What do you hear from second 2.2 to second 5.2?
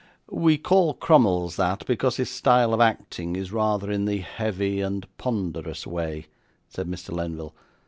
style of acting is rather in the heavy and